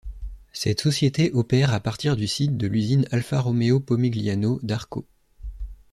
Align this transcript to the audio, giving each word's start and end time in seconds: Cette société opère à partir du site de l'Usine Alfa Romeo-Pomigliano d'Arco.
Cette 0.51 0.81
société 0.81 1.29
opère 1.31 1.75
à 1.75 1.79
partir 1.79 2.15
du 2.15 2.25
site 2.25 2.57
de 2.57 2.65
l'Usine 2.65 3.07
Alfa 3.11 3.39
Romeo-Pomigliano 3.39 4.57
d'Arco. 4.63 5.05